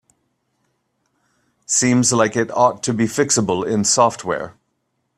[1.67, 4.55] Seems like it ought to be fixable in software.